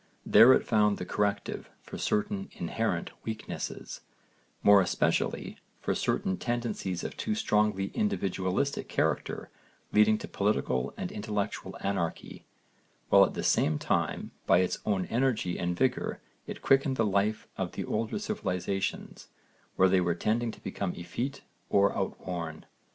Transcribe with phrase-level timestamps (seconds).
[0.25, 4.01] There it found the corrective for certain inherent weaknesses,
[4.63, 9.51] more especially for certain tendencies of too strongly individualistic character
[9.93, 12.47] leading to political and intellectual anarchy,
[13.09, 17.47] while at the same time by its own energy and vigour it quickened the life
[17.55, 19.27] of the older civilisations
[19.75, 22.65] where they were tending to become effete or outworn.